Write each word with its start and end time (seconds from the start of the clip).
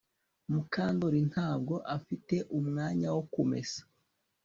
Mukandoli 0.51 1.19
ntabwo 1.31 1.75
afite 1.97 2.35
umwanya 2.59 3.07
wo 3.15 3.23
kumesa 3.33 3.81